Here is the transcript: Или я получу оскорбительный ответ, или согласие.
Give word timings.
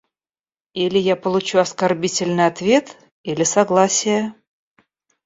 Или 0.73 0.97
я 0.97 1.15
получу 1.15 1.59
оскорбительный 1.59 2.47
ответ, 2.47 2.97
или 3.21 3.43
согласие. 3.43 4.33